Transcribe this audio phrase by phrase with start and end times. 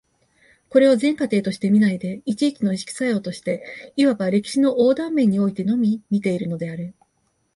[0.71, 6.95] これを全過程として見ないで、一々の意識作用として、いわば歴史の横断面においてのみ見ているのである。